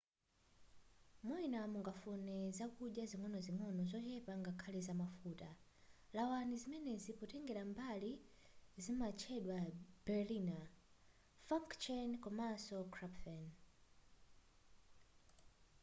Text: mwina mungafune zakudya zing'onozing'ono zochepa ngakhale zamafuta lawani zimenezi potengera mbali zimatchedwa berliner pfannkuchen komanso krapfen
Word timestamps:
mwina 1.27 1.59
mungafune 1.71 2.37
zakudya 2.57 3.03
zing'onozing'ono 3.11 3.81
zochepa 3.91 4.33
ngakhale 4.41 4.79
zamafuta 4.87 5.49
lawani 6.17 6.55
zimenezi 6.61 7.11
potengera 7.19 7.63
mbali 7.71 8.11
zimatchedwa 8.83 9.57
berliner 10.05 10.67
pfannkuchen 11.45 12.09
komanso 12.23 12.77
krapfen 12.93 13.45